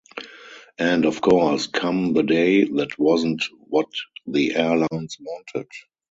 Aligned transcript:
And, 0.79 1.05
of 1.05 1.21
course, 1.21 1.67
come 1.67 2.13
the 2.13 2.23
day, 2.23 2.63
that 2.63 2.97
wasn't 2.97 3.43
what 3.67 3.85
the 4.25 4.55
airlines 4.55 5.17
wanted. 5.19 5.67